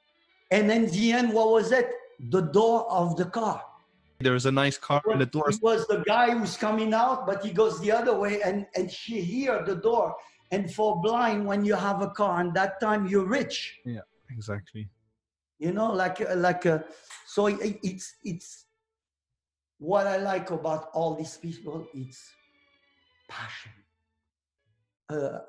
and 0.52 0.72
in 0.72 0.90
the 0.92 1.12
end 1.12 1.34
what 1.34 1.50
was 1.52 1.72
it 1.72 1.88
the 2.30 2.42
door 2.42 2.90
of 2.92 3.16
the 3.18 3.26
car 3.26 3.62
There 4.20 4.34
was 4.34 4.48
a 4.48 4.52
nice 4.52 4.78
car 4.78 5.02
in 5.14 5.20
the 5.20 5.28
door. 5.28 5.50
it 5.50 5.60
was 5.62 5.86
the 5.88 6.04
guy 6.08 6.32
who's 6.36 6.58
coming 6.58 6.92
out 6.94 7.28
but 7.28 7.38
he 7.46 7.52
goes 7.52 7.80
the 7.80 7.92
other 7.92 8.16
way 8.24 8.42
and 8.42 8.66
and 8.76 8.90
she 8.92 9.22
hear 9.22 9.64
the 9.64 9.76
door 9.76 10.16
and 10.52 10.64
for 10.74 10.90
blind 11.02 11.46
when 11.46 11.62
you 11.70 11.76
have 11.76 12.02
a 12.02 12.10
car 12.20 12.40
and 12.42 12.50
that 12.60 12.80
time 12.80 13.02
you're 13.08 13.30
rich 13.40 13.58
Yeah, 13.86 14.06
Exactly. 14.38 14.84
you 15.60 15.72
know 15.78 15.92
like 16.04 16.18
like 16.48 16.66
uh, 16.66 16.80
so 17.34 17.48
it, 17.48 17.78
it's 17.90 18.06
it's 18.32 18.66
what 19.80 20.08
i 20.08 20.18
like 20.18 20.50
about 20.52 20.90
all 20.94 21.16
these 21.16 21.38
people 21.38 21.88
is 21.94 22.20
passion 23.30 23.72
uh, 25.10 25.40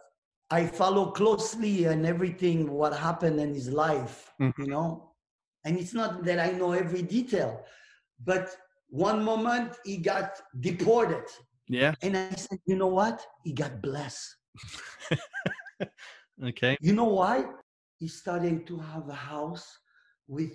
i 0.51 0.67
follow 0.67 1.11
closely 1.11 1.85
and 1.85 2.07
everything 2.07 2.71
what 2.71 2.93
happened 2.97 3.39
in 3.41 3.55
his 3.55 3.71
life 3.71 4.33
Mhm. 4.41 4.53
you 4.59 4.67
know 4.67 5.13
and 5.65 5.79
it's 5.79 5.95
not 5.95 6.25
that 6.25 6.39
i 6.39 6.51
know 6.53 6.73
every 6.73 7.03
detail 7.03 7.65
but 8.25 8.57
one 8.91 9.23
moment 9.25 9.77
he 9.85 9.97
got 9.99 10.41
deported 10.61 11.25
Yeah. 11.69 11.95
and 12.03 12.17
i 12.17 12.35
said 12.37 12.59
you 12.67 12.77
know 12.77 12.93
what 13.01 13.27
he 13.45 13.53
got 13.53 13.81
blessed 13.83 14.37
Okay. 16.43 16.77
You 16.81 16.93
know 16.93 17.11
why? 17.21 17.45
He's 17.99 18.15
starting 18.15 18.65
to 18.67 18.79
have 18.79 19.09
a 19.09 19.15
house 19.15 19.67
with 20.29 20.53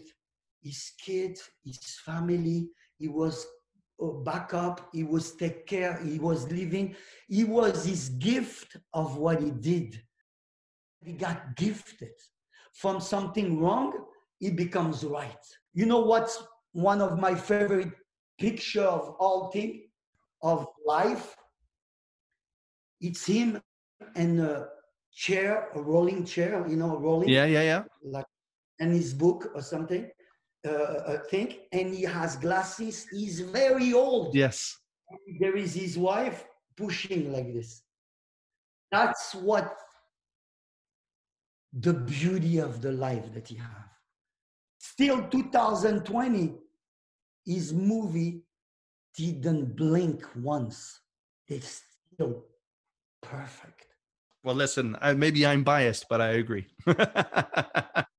his 0.62 0.92
kids, 1.06 1.42
his 1.66 2.00
family. 2.06 2.70
He 2.98 3.08
was 3.10 3.46
uh, 4.02 4.08
back 4.24 4.54
up. 4.54 4.90
He 4.94 5.04
was 5.04 5.36
take 5.36 5.66
care. 5.68 6.00
He 6.04 6.20
was 6.20 6.50
living. 6.52 6.96
He 7.28 7.44
was 7.44 7.86
his 7.86 8.10
gift 8.10 8.78
of 8.94 9.18
what 9.18 9.42
he 9.42 9.52
did. 9.52 10.02
He 11.04 11.14
got 11.14 11.56
gifted 11.56 12.14
from 12.74 13.00
something 13.00 13.60
wrong. 13.60 13.94
He 14.40 14.50
becomes 14.52 15.04
right. 15.04 15.46
You 15.74 15.86
know 15.86 16.00
what's 16.02 16.42
one 16.72 17.02
of 17.02 17.20
my 17.20 17.36
favorite 17.36 17.92
picture 18.40 18.84
of 18.84 19.16
all 19.20 19.50
thing 19.52 19.90
of 20.42 20.68
life? 20.86 21.36
It's 23.02 23.26
him 23.26 23.60
and 24.16 24.40
a 24.40 24.68
chair, 25.14 25.70
a 25.76 25.82
rolling 25.82 26.26
chair, 26.26 26.66
you 26.68 26.76
know, 26.78 26.98
rolling 26.98 27.30
Yeah, 27.30 27.46
yeah, 27.46 27.62
yeah. 27.62 27.84
like 28.04 28.26
and 28.80 28.92
his 28.92 29.14
book 29.14 29.52
or 29.54 29.62
something, 29.62 30.10
uh, 30.68 31.18
thing, 31.30 31.56
and 31.72 31.94
he 31.94 32.04
has 32.04 32.36
glasses. 32.38 33.06
He's 33.12 33.42
very 33.42 33.94
old. 33.94 34.36
Yes. 34.36 34.78
There 35.40 35.56
is 35.58 35.74
his 35.74 35.98
wife 35.98 36.46
pushing 36.78 37.32
like 37.32 37.54
this. 37.54 37.82
That's 38.92 39.36
what 39.36 39.76
the 41.74 41.94
beauty 41.94 42.60
of 42.60 42.82
the 42.82 42.92
life 42.92 43.34
that 43.34 43.48
he 43.48 43.56
have. 43.56 43.90
Still 44.80 45.28
2020, 45.30 46.54
his 47.46 47.74
movie 47.74 48.44
didn't 49.16 49.76
blink 49.76 50.26
once. 50.36 51.00
It's 51.48 51.82
still 52.14 52.46
perfect. 53.22 53.88
Well, 54.44 54.56
listen, 54.56 54.98
uh, 55.02 55.14
maybe 55.14 55.46
I'm 55.46 55.64
biased, 55.64 56.08
but 56.10 56.22
I 56.22 56.32
agree. 56.34 56.68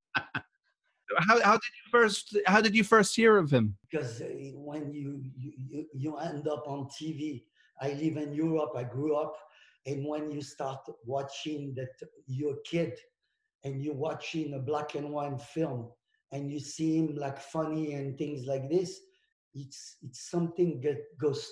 how, 1.19 1.41
how 1.41 1.53
did 1.53 1.73
you 1.79 1.89
first 1.91 2.37
how 2.45 2.61
did 2.61 2.75
you 2.75 2.83
first 2.83 3.15
hear 3.15 3.37
of 3.37 3.51
him? 3.51 3.75
because 3.95 4.21
uh, 4.21 4.25
when 4.55 4.93
you, 4.93 5.21
you 5.37 5.53
you 5.57 5.85
you 5.93 6.17
end 6.17 6.47
up 6.47 6.67
on 6.67 6.87
TV, 6.87 7.43
I 7.81 7.93
live 7.93 8.17
in 8.17 8.33
Europe. 8.33 8.73
I 8.75 8.83
grew 8.83 9.15
up, 9.15 9.35
and 9.85 10.05
when 10.05 10.31
you 10.31 10.41
start 10.41 10.79
watching 11.05 11.73
that 11.75 11.93
you're 12.27 12.55
a 12.55 12.63
kid, 12.63 12.93
and 13.63 13.81
you're 13.81 14.01
watching 14.09 14.53
a 14.53 14.59
black 14.59 14.95
and 14.95 15.09
white 15.11 15.41
film, 15.41 15.91
and 16.31 16.51
you 16.51 16.59
see 16.59 16.97
him 16.97 17.15
like 17.15 17.39
funny 17.39 17.93
and 17.93 18.17
things 18.17 18.45
like 18.45 18.69
this, 18.69 18.99
it's 19.53 19.97
it's 20.01 20.29
something 20.29 20.81
that 20.81 20.99
goes 21.19 21.49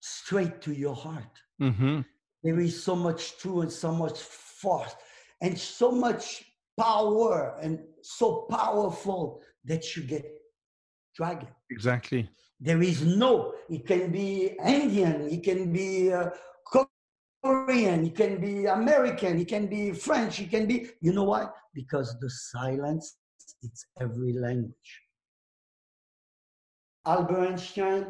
straight 0.00 0.60
to 0.62 0.72
your 0.72 0.94
heart. 0.94 1.34
Mm-hmm. 1.60 2.00
There 2.42 2.60
is 2.60 2.82
so 2.82 2.94
much 2.94 3.38
truth 3.38 3.62
and 3.62 3.72
so 3.72 3.92
much 3.92 4.18
force 4.20 4.94
and 5.40 5.58
so 5.58 5.90
much 5.90 6.44
power 6.78 7.56
and 7.60 7.80
so 8.02 8.46
powerful 8.50 9.42
that 9.64 9.96
you 9.96 10.02
get 10.04 10.24
dragon. 11.16 11.48
Exactly. 11.70 12.28
There 12.60 12.82
is 12.82 13.04
no, 13.04 13.54
it 13.68 13.86
can 13.86 14.10
be 14.10 14.56
Indian, 14.64 15.28
it 15.28 15.42
can 15.44 15.72
be 15.72 16.12
uh, 16.12 16.30
Korean, 17.44 18.06
it 18.06 18.16
can 18.16 18.40
be 18.40 18.66
American, 18.66 19.38
it 19.40 19.48
can 19.48 19.66
be 19.66 19.92
French, 19.92 20.40
it 20.40 20.50
can 20.50 20.66
be, 20.66 20.88
you 21.00 21.12
know 21.12 21.24
why? 21.24 21.46
Because 21.74 22.16
the 22.20 22.30
silence, 22.30 23.16
it's 23.62 23.86
every 24.00 24.32
language. 24.32 25.02
Albert 27.06 27.48
Einstein 27.48 28.06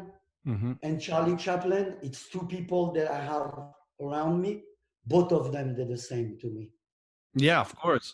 Mm-hmm. 0.47 0.71
and 0.83 1.01
Charlie 1.01 1.35
Chaplin, 1.35 1.97
it's 2.01 2.29
two 2.29 2.43
people 2.47 2.93
that 2.93 3.11
I 3.11 3.21
have 3.21 3.51
around 4.01 4.41
me. 4.41 4.63
Both 5.05 5.31
of 5.33 5.51
them 5.51 5.75
did 5.75 5.89
the 5.89 5.97
same 5.97 6.37
to 6.41 6.47
me. 6.49 6.69
Yeah, 7.35 7.59
of 7.59 7.75
course. 7.75 8.13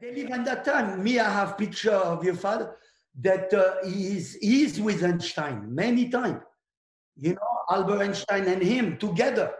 They 0.00 0.14
live 0.14 0.30
in 0.30 0.44
that 0.44 0.64
time. 0.64 1.02
Me, 1.02 1.18
I 1.18 1.30
have 1.30 1.58
picture 1.58 1.90
of 2.12 2.24
your 2.24 2.34
father 2.36 2.76
that 3.20 3.52
uh, 3.52 3.76
he's 3.84 4.34
he's 4.34 4.80
with 4.80 5.02
Einstein 5.02 5.74
many 5.74 6.08
times. 6.08 6.42
You 7.16 7.34
know, 7.34 7.50
Albert 7.70 8.02
Einstein 8.02 8.46
and 8.46 8.62
him 8.62 8.96
together. 8.98 9.52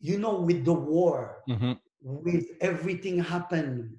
You 0.00 0.18
know, 0.18 0.40
with 0.40 0.64
the 0.64 0.72
war, 0.74 1.42
Mm-hmm. 1.48 1.72
with 2.02 2.46
everything 2.60 3.18
happened, 3.18 3.96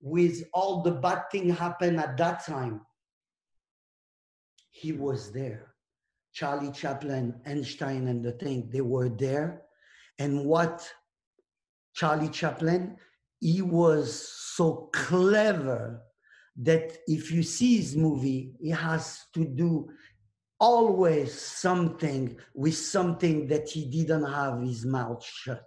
with 0.00 0.42
all 0.52 0.82
the 0.82 0.90
bad 0.90 1.30
thing 1.30 1.48
happened 1.50 2.00
at 2.00 2.16
that 2.16 2.44
time. 2.44 2.80
He 4.70 4.92
was 4.92 5.30
there. 5.30 5.74
Charlie 6.32 6.72
Chaplin, 6.72 7.34
Einstein, 7.46 8.08
and 8.08 8.24
the 8.24 8.32
thing, 8.32 8.68
they 8.72 8.80
were 8.80 9.08
there. 9.08 9.62
And 10.18 10.44
what 10.44 10.90
Charlie 11.94 12.28
Chaplin, 12.30 12.96
he 13.44 13.60
was 13.60 14.26
so 14.56 14.88
clever 14.94 16.00
that 16.56 16.96
if 17.06 17.30
you 17.30 17.42
see 17.42 17.76
his 17.76 17.94
movie, 17.94 18.54
he 18.58 18.70
has 18.70 19.26
to 19.34 19.44
do 19.44 19.86
always 20.58 21.38
something 21.38 22.38
with 22.54 22.74
something 22.74 23.46
that 23.48 23.68
he 23.68 23.84
didn't 23.84 24.24
have 24.24 24.62
his 24.62 24.86
mouth 24.86 25.22
shut. 25.22 25.66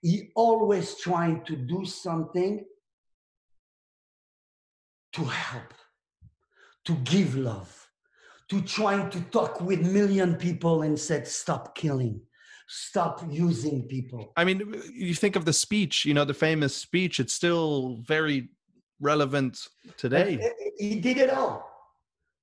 He 0.00 0.32
always 0.34 0.96
trying 0.96 1.44
to 1.44 1.54
do 1.54 1.84
something 1.84 2.64
to 5.12 5.22
help, 5.22 5.74
to 6.86 6.94
give 7.04 7.36
love, 7.36 7.88
to 8.48 8.62
trying 8.62 9.10
to 9.10 9.20
talk 9.30 9.60
with 9.60 9.80
million 9.92 10.34
people 10.34 10.82
and 10.82 10.98
said, 10.98 11.28
stop 11.28 11.76
killing, 11.76 12.20
stop 12.72 13.22
using 13.28 13.82
people. 13.82 14.32
I 14.34 14.44
mean, 14.44 14.74
you 14.94 15.14
think 15.14 15.36
of 15.36 15.44
the 15.44 15.52
speech, 15.52 16.06
you 16.06 16.14
know, 16.14 16.24
the 16.24 16.34
famous 16.34 16.74
speech, 16.74 17.20
it's 17.20 17.34
still 17.34 17.98
very 18.06 18.48
relevant 18.98 19.68
today. 19.98 20.40
Uh, 20.42 20.48
He 20.78 20.98
did 21.00 21.18
it 21.18 21.30
all. 21.30 21.68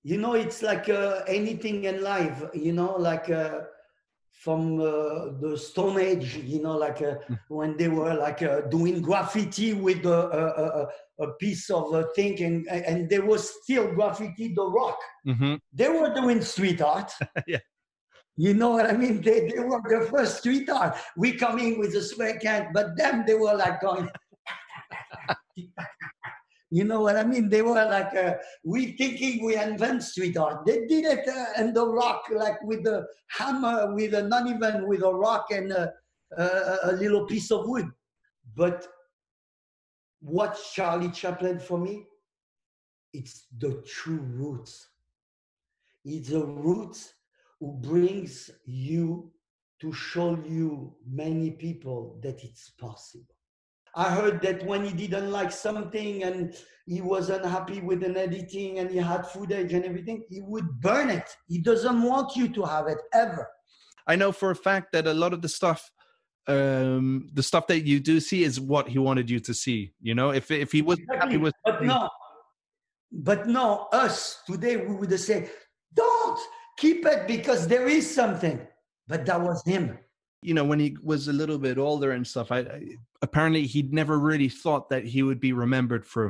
You 0.04 0.18
know, 0.18 0.34
it's 0.34 0.62
like 0.62 0.88
uh, 0.88 1.22
anything 1.28 1.86
in 1.86 2.04
life, 2.04 2.44
you 2.54 2.74
know, 2.74 2.96
like 2.96 3.30
uh, 3.30 3.62
from 4.32 4.80
uh, 4.80 5.40
the 5.42 5.58
Stone 5.58 6.00
Age, 6.00 6.38
you 6.38 6.62
know, 6.62 6.78
like 6.78 7.02
uh, 7.02 7.16
when 7.48 7.76
they 7.76 7.90
were 7.90 8.14
like 8.14 8.42
uh, 8.44 8.62
doing 8.70 9.02
graffiti 9.02 9.74
with 9.74 10.06
a, 10.06 10.88
a, 11.20 11.26
a, 11.26 11.34
piece 11.34 11.70
of 11.70 11.94
a 11.94 12.04
thing 12.16 12.42
and, 12.42 12.68
and 12.70 13.10
there 13.10 13.26
was 13.26 13.52
still 13.64 13.94
graffiti 13.94 14.54
the 14.54 14.64
rock. 14.64 15.00
Mm-hmm. 15.28 15.56
They 15.74 15.90
were 15.90 16.14
doing 16.14 16.42
street 16.42 16.82
art. 16.82 17.12
Yeah. 17.48 17.60
You 18.40 18.54
know 18.54 18.70
what 18.70 18.90
I 18.90 18.94
mean? 18.96 19.22
They, 19.22 19.50
they 19.50 19.60
were 19.60 19.82
the 19.84 20.08
first 20.10 20.38
street 20.38 20.70
art. 20.70 20.96
We 21.18 21.34
coming 21.34 21.78
with 21.78 21.94
a 21.96 22.02
spray 22.02 22.38
can, 22.42 22.70
but 22.74 22.96
them, 22.96 23.26
they 23.28 23.34
were 23.34 23.54
like 23.54 23.82
going, 23.82 24.10
You 26.72 26.86
know 26.86 27.02
what 27.02 27.18
I 27.18 27.26
mean? 27.26 27.50
They 27.50 27.62
were 27.62 27.74
like, 27.74 28.16
uh, 28.16 28.36
we 28.64 28.94
thinking 28.94 29.44
we 29.44 29.58
invent 29.58 30.04
street 30.04 30.38
art. 30.38 30.66
They 30.66 30.86
did 30.86 31.04
it 31.04 31.28
uh, 31.28 31.62
in 31.62 31.74
the 31.74 31.86
rock, 31.86 32.30
like 32.34 32.64
with 32.64 32.86
the 32.86 33.06
hammer, 33.28 33.94
with 33.94 34.14
a, 34.14 34.24
not 34.24 34.48
even 34.48 34.88
with 34.88 35.04
a 35.04 35.14
rock 35.14 35.48
and 35.52 35.74
a, 35.74 35.92
a, 36.38 36.78
a 36.84 36.92
little 36.94 37.26
piece 37.26 37.52
of 37.52 37.68
wood. 37.68 37.90
But 38.56 38.88
what 40.22 40.58
Charlie 40.74 41.12
Chaplin 41.12 41.60
for 41.60 41.78
me? 41.78 42.06
It's 43.12 43.48
the 43.58 43.84
true 43.86 44.22
roots. 44.22 44.88
It's 46.06 46.30
the 46.30 46.46
roots 46.46 47.16
who 47.60 47.74
brings 47.74 48.50
you 48.66 49.32
to 49.82 49.94
show 49.94 50.38
you 50.48 50.96
many 51.10 51.52
people 51.52 52.20
that 52.22 52.44
it's 52.44 52.72
possible. 52.72 53.26
I 53.96 54.12
heard 54.12 54.42
that 54.44 54.66
when 54.66 54.86
he 54.86 54.94
didn't 54.94 55.32
like 55.32 55.52
something 55.52 56.24
and 56.24 56.54
he 56.86 57.02
was 57.02 57.30
unhappy 57.30 57.82
with 57.82 58.04
an 58.04 58.18
editing 58.18 58.80
and 58.80 58.90
he 58.90 58.98
had 58.98 59.26
footage 59.28 59.74
and 59.74 59.84
everything, 59.84 60.24
he 60.30 60.42
would 60.42 60.80
burn 60.80 61.10
it. 61.10 61.36
He 61.48 61.60
doesn't 61.60 62.02
want 62.04 62.36
you 62.36 62.50
to 62.50 62.64
have 62.64 62.88
it 62.88 63.00
ever. 63.14 63.48
I 64.06 64.16
know 64.16 64.32
for 64.32 64.52
a 64.52 64.56
fact 64.56 64.92
that 64.94 65.08
a 65.08 65.14
lot 65.14 65.34
of 65.34 65.42
the 65.42 65.50
stuff 65.50 65.92
um 66.48 67.30
the 67.34 67.44
stuff 67.44 67.68
that 67.68 67.82
you 67.82 68.00
do 68.00 68.20
see 68.20 68.44
is 68.44 68.60
what 68.60 68.88
he 68.88 68.98
wanted 68.98 69.30
you 69.30 69.40
to 69.40 69.54
see 69.54 69.94
you 70.02 70.16
know 70.16 70.32
if 70.32 70.50
if 70.50 70.72
he 70.72 70.82
was 70.82 70.98
Exactly. 70.98 71.20
happy 71.20 71.38
with 71.38 71.54
But 71.64 71.84
no, 71.84 72.10
but 73.12 73.48
no, 73.48 73.88
us 73.92 74.42
today 74.46 74.78
we 74.78 74.96
would 74.96 75.20
say, 75.20 75.50
keep 76.80 77.06
it 77.06 77.28
because 77.28 77.68
there 77.68 77.88
is 77.88 78.06
something. 78.22 78.58
But 79.08 79.26
that 79.26 79.42
was 79.42 79.62
him. 79.66 79.86
you 80.42 80.54
know 80.54 80.64
when 80.64 80.80
he 80.80 80.96
was 81.04 81.28
a 81.28 81.34
little 81.34 81.58
bit 81.58 81.78
older 81.78 82.12
and 82.16 82.26
stuff 82.26 82.50
I, 82.52 82.60
I 82.60 82.80
apparently 83.28 83.64
he'd 83.74 83.92
never 84.02 84.16
really 84.30 84.48
thought 84.64 84.88
that 84.90 85.04
he 85.14 85.22
would 85.28 85.42
be 85.48 85.52
remembered 85.52 86.06
for 86.14 86.26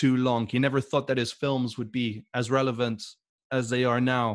too 0.00 0.16
long 0.16 0.46
he 0.46 0.58
never 0.58 0.80
thought 0.80 1.06
that 1.08 1.18
his 1.18 1.32
films 1.32 1.76
would 1.76 1.92
be 1.92 2.24
as 2.32 2.50
relevant 2.50 3.02
as 3.50 3.68
they 3.68 3.84
are 3.84 4.00
now 4.00 4.28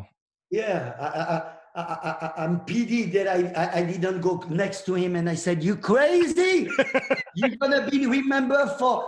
Yeah, 0.52 0.94
I, 1.00 1.08
I, 1.36 1.38
I, 1.82 1.84
I, 2.26 2.44
I'm 2.44 2.60
pity 2.72 3.02
that 3.16 3.28
I, 3.28 3.40
I, 3.64 3.66
I 3.80 3.84
didn't 3.84 4.22
go 4.22 4.44
next 4.50 4.86
to 4.88 4.94
him 4.94 5.16
and 5.16 5.28
I 5.30 5.36
said, 5.36 5.64
"You 5.64 5.76
crazy? 5.76 6.70
You're 7.36 7.58
gonna 7.62 7.84
be 7.90 8.08
remembered 8.08 8.72
for. 8.80 9.06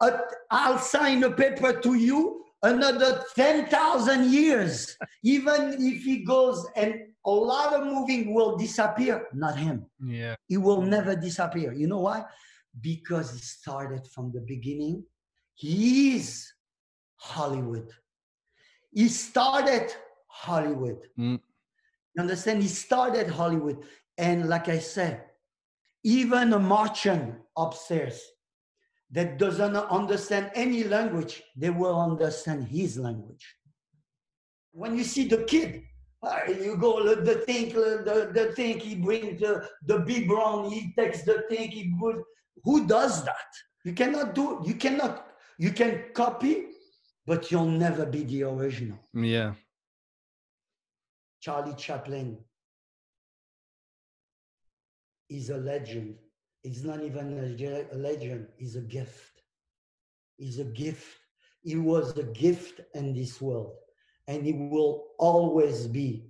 A, 0.00 0.08
I'll 0.50 0.78
sign 0.78 1.22
a 1.24 1.30
paper 1.30 1.72
to 1.84 1.94
you 1.94 2.44
another 2.62 3.24
ten 3.34 3.66
thousand 3.66 4.32
years. 4.32 4.96
Even 5.22 5.76
if 5.78 6.02
he 6.02 6.24
goes 6.24 6.66
and 6.76 6.94
a 7.26 7.30
lot 7.30 7.74
of 7.74 7.86
moving 7.86 8.32
will 8.34 8.56
disappear, 8.56 9.26
not 9.34 9.56
him. 9.56 9.86
yeah 10.02 10.36
He 10.46 10.56
will 10.56 10.82
never 10.82 11.14
disappear. 11.14 11.72
You 11.72 11.86
know 11.86 12.00
why? 12.00 12.24
Because 12.80 13.32
he 13.32 13.40
started 13.40 14.06
from 14.14 14.32
the 14.32 14.40
beginning. 14.40 15.04
He 15.54 16.16
is 16.16 16.52
Hollywood. 17.16 17.88
He 18.92 19.08
started 19.08 19.92
Hollywood. 20.26 21.00
Mm. 21.18 21.40
You 22.14 22.22
understand? 22.22 22.62
He 22.62 22.68
started 22.68 23.28
Hollywood. 23.28 23.84
And 24.16 24.48
like 24.48 24.68
I 24.68 24.78
said, 24.78 25.24
even 26.02 26.52
a 26.54 26.58
Martian 26.58 27.36
upstairs 27.56 28.20
that 29.12 29.38
doesn't 29.38 29.76
understand 29.76 30.50
any 30.54 30.84
language, 30.84 31.42
they 31.56 31.70
will 31.70 32.00
understand 32.00 32.68
his 32.68 32.96
language. 32.96 33.56
When 34.72 34.96
you 34.96 35.04
see 35.04 35.26
the 35.26 35.44
kid, 35.44 35.82
uh, 36.22 36.40
you 36.48 36.76
go 36.76 36.98
uh, 36.98 37.20
the 37.22 37.36
thing, 37.46 37.70
uh, 37.76 38.02
the, 38.04 38.30
the 38.32 38.52
thing, 38.52 38.78
he 38.78 38.94
brings 38.94 39.40
the, 39.40 39.66
the 39.86 39.98
big 40.00 40.28
brown, 40.28 40.70
he 40.70 40.92
takes 40.96 41.22
the 41.22 41.44
thing, 41.48 41.70
he 41.70 41.92
put, 41.98 42.16
who 42.62 42.86
does 42.86 43.24
that? 43.24 43.50
You 43.84 43.94
cannot 43.94 44.34
do, 44.34 44.62
you 44.64 44.74
cannot, 44.74 45.26
you 45.58 45.72
can 45.72 46.04
copy, 46.14 46.66
but 47.26 47.50
you'll 47.50 47.66
never 47.66 48.06
be 48.06 48.24
the 48.24 48.44
original. 48.44 48.98
yeah 49.14 49.54
Charlie 51.40 51.74
Chaplin 51.74 52.36
is 55.30 55.48
a 55.48 55.56
legend. 55.56 56.16
It's 56.62 56.82
not 56.82 57.02
even 57.02 57.38
a, 57.38 57.96
legend, 57.96 58.46
it's 58.58 58.74
a 58.74 58.80
gift. 58.80 59.42
It's 60.38 60.58
a 60.58 60.64
gift. 60.64 61.18
He 61.62 61.76
was 61.76 62.16
a 62.18 62.24
gift 62.24 62.80
in 62.94 63.14
this 63.14 63.40
world, 63.40 63.74
and 64.26 64.44
he 64.44 64.52
will 64.52 65.08
always 65.18 65.86
be 65.86 66.24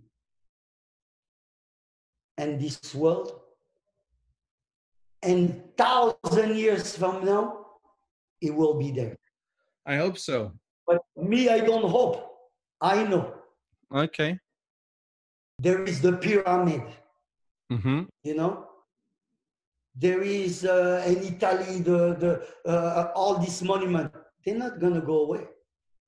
in 2.38 2.58
this 2.58 2.94
world. 2.94 3.40
And 5.22 5.62
thousand 5.76 6.56
years 6.56 6.96
from 6.96 7.24
now, 7.24 7.66
he 8.40 8.50
will 8.50 8.74
be 8.74 8.90
there. 8.90 9.16
i 9.86 9.96
hope 9.96 10.18
so 10.18 10.52
But 10.86 11.02
me, 11.16 11.48
I 11.48 11.60
don't 11.60 11.88
hope. 11.88 12.26
I 12.80 13.04
know 13.04 13.34
okay 13.92 14.38
there 15.58 15.82
is 15.84 16.00
the 16.00 16.12
pyramid. 16.16 16.82
mm-hmm. 17.70 18.02
you 18.24 18.34
know 18.34 18.69
there 19.94 20.22
is 20.22 20.64
uh, 20.64 21.04
in 21.06 21.18
italy 21.34 21.80
the, 21.80 22.14
the 22.22 22.70
uh, 22.70 23.12
all 23.14 23.38
these 23.38 23.62
monument 23.62 24.12
they're 24.44 24.56
not 24.56 24.80
going 24.80 24.94
to 24.94 25.00
go 25.02 25.24
away. 25.24 25.44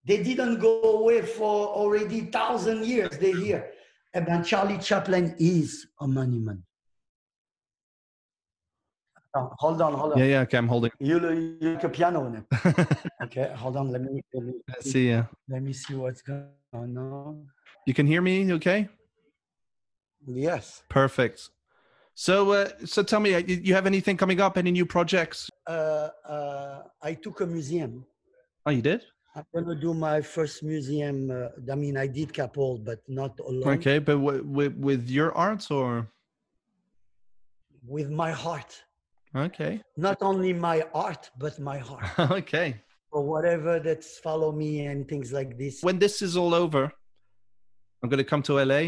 They 0.04 0.22
didn't 0.22 0.58
go 0.58 0.82
away 0.82 1.22
for 1.22 1.68
already 1.68 2.22
thousand 2.22 2.84
years 2.86 3.10
they're 3.18 3.36
here 3.36 3.70
and 4.14 4.26
then 4.26 4.42
charlie 4.44 4.78
chaplin 4.78 5.34
is 5.38 5.86
a 6.00 6.08
monument. 6.08 6.60
Oh, 9.34 9.50
hold 9.58 9.80
on 9.80 9.94
hold 9.94 10.12
on. 10.12 10.18
Yeah 10.18 10.24
yeah 10.24 10.40
okay 10.40 10.58
i'm 10.58 10.68
holding. 10.68 10.90
You 10.98 11.16
you 11.60 11.70
like 11.74 11.84
a 11.84 11.88
piano 11.88 12.28
now. 12.28 12.44
okay 13.24 13.52
hold 13.54 13.76
on 13.76 13.90
let 13.90 14.02
me 14.02 14.22
let 14.34 14.44
me, 14.44 14.52
let's 14.68 14.90
see 14.90 15.08
yeah. 15.08 15.26
let 15.48 15.62
me 15.62 15.72
see 15.72 15.94
what's 15.94 16.22
going 16.22 16.48
on. 16.98 17.46
You 17.86 17.94
can 17.94 18.06
hear 18.06 18.22
me 18.22 18.52
okay? 18.54 18.88
Yes. 20.26 20.82
Perfect 20.88 21.50
so 22.14 22.52
uh, 22.52 22.68
so 22.84 23.02
tell 23.02 23.20
me 23.20 23.34
uh, 23.34 23.38
you 23.38 23.74
have 23.74 23.86
anything 23.86 24.16
coming 24.16 24.40
up 24.40 24.56
any 24.58 24.70
new 24.70 24.86
projects 24.86 25.48
uh, 25.66 26.08
uh, 26.28 26.82
i 27.02 27.14
took 27.14 27.40
a 27.40 27.46
museum 27.46 28.04
oh 28.66 28.70
you 28.70 28.82
did 28.82 29.02
I'm 29.34 29.46
gonna 29.54 29.74
do 29.74 29.94
my 29.94 30.20
first 30.20 30.62
museum. 30.62 31.30
Uh, 31.30 31.72
I 31.72 31.74
mean, 31.74 31.96
I 31.96 32.06
did 32.06 32.34
couple, 32.34 32.76
but 32.76 32.98
not 33.08 33.32
alone. 33.40 33.72
okay 33.78 33.98
but 33.98 34.16
w- 34.26 34.44
with 34.44 34.74
with 34.76 35.08
your 35.08 35.32
art 35.32 35.70
or 35.70 36.06
With 37.96 38.10
my 38.10 38.30
heart, 38.30 38.72
okay 39.34 39.80
not 39.96 40.18
only 40.20 40.52
my 40.52 40.78
art, 40.94 41.30
but 41.38 41.58
my 41.58 41.78
heart. 41.78 42.04
okay 42.40 42.68
Or 43.10 43.22
whatever 43.32 43.80
that's 43.80 44.18
follow 44.18 44.50
me 44.52 44.70
and 44.90 45.08
things 45.08 45.32
like 45.32 45.56
this. 45.62 45.74
when 45.82 45.98
this 45.98 46.20
is 46.26 46.36
all 46.36 46.52
over, 46.64 46.82
I'm 48.02 48.08
gonna 48.10 48.28
come 48.32 48.42
to 48.48 48.52
LA, 48.70 48.82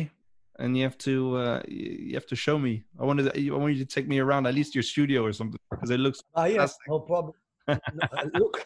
and 0.59 0.77
you 0.77 0.83
have 0.85 0.97
to 0.99 1.37
uh, 1.37 1.63
you 1.69 2.15
have 2.15 2.27
to 2.27 2.37
show 2.37 2.59
me. 2.59 2.85
I 3.01 3.05
wanted 3.05 3.27
I 3.37 3.57
want 3.57 3.75
you 3.75 3.85
to 3.85 3.91
take 3.97 4.07
me 4.09 4.19
around 4.19 4.47
at 4.47 4.55
least 4.55 4.75
your 4.75 4.83
studio 4.83 5.25
or 5.25 5.33
something 5.33 5.59
because 5.71 5.91
it 5.91 6.01
looks 6.01 6.21
Ah, 6.35 6.45
yes, 6.47 6.77
no 6.89 7.01
problem. 7.01 7.35
No, 7.69 7.79
uh, 8.13 8.27
look, 8.35 8.57